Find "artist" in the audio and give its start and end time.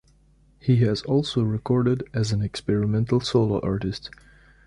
3.59-4.09